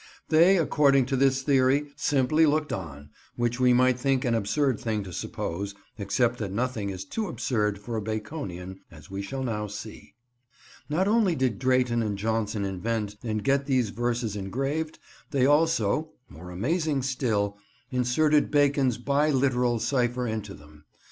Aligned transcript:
They, 0.29 0.57
according 0.57 1.05
to 1.07 1.15
this 1.15 1.43
theory, 1.43 1.91
simply 1.95 2.47
looked 2.47 2.73
on; 2.73 3.11
which 3.35 3.59
we 3.59 3.71
might 3.71 3.99
think 3.99 4.25
an 4.25 4.33
absurd 4.33 4.79
thing 4.79 5.03
to 5.03 5.13
suppose, 5.13 5.75
except 5.99 6.39
that 6.39 6.51
nothing 6.51 6.89
is 6.89 7.05
too 7.05 7.27
absurd 7.27 7.77
for 7.77 7.95
a 7.95 8.01
Baconian, 8.01 8.79
as 8.89 9.11
we 9.11 9.21
shall 9.21 9.43
now 9.43 9.67
see. 9.67 10.15
[Picture: 10.89 10.89
Inscription 10.89 10.89
on 10.89 10.89
Shakespeare's 10.89 10.89
Grave] 10.89 10.97
Not 10.97 11.07
only 11.07 11.35
did 11.35 11.59
Drayton 11.59 12.01
and 12.01 12.17
Jonson 12.17 12.65
invent 12.65 13.15
and 13.23 13.43
get 13.43 13.65
these 13.67 13.89
verses 13.91 14.35
engraved, 14.35 14.97
they 15.29 15.45
also—more 15.45 16.49
amazing 16.49 17.03
still—inserted 17.03 18.49
Bacon's 18.49 18.97
bi 18.97 19.29
literal 19.29 19.77
cipher 19.77 20.25
into 20.25 20.55
them. 20.55 20.85